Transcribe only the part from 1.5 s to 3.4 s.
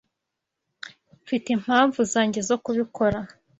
impamvu zanjye zo kubikora.